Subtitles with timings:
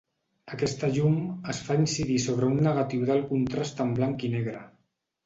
[0.53, 1.19] Aquesta llum
[1.53, 4.65] es fa incidir sobre un negatiu d'alt contrast en blanc i negre.